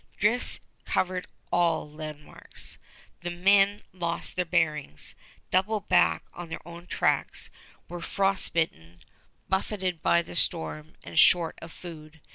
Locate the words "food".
11.71-12.19